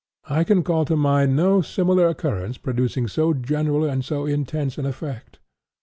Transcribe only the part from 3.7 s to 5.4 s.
and so intense an effect.